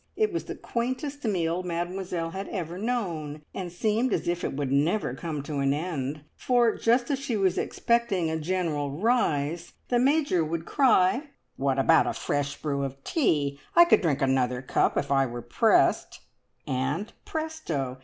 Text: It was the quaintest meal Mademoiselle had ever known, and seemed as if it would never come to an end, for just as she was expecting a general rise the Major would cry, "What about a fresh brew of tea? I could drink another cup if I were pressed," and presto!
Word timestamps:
It 0.15 0.33
was 0.33 0.45
the 0.45 0.55
quaintest 0.55 1.23
meal 1.25 1.61
Mademoiselle 1.61 2.31
had 2.31 2.47
ever 2.49 2.79
known, 2.79 3.43
and 3.53 3.71
seemed 3.71 4.11
as 4.13 4.27
if 4.27 4.43
it 4.43 4.53
would 4.55 4.71
never 4.71 5.13
come 5.13 5.43
to 5.43 5.59
an 5.59 5.75
end, 5.75 6.23
for 6.35 6.75
just 6.75 7.11
as 7.11 7.19
she 7.19 7.37
was 7.37 7.55
expecting 7.55 8.27
a 8.27 8.39
general 8.39 8.89
rise 8.99 9.73
the 9.89 9.99
Major 9.99 10.43
would 10.43 10.65
cry, 10.65 11.29
"What 11.55 11.77
about 11.77 12.07
a 12.07 12.13
fresh 12.13 12.59
brew 12.59 12.83
of 12.83 13.03
tea? 13.03 13.59
I 13.75 13.85
could 13.85 14.01
drink 14.01 14.23
another 14.23 14.63
cup 14.63 14.97
if 14.97 15.11
I 15.11 15.27
were 15.27 15.43
pressed," 15.43 16.21
and 16.65 17.13
presto! 17.23 17.99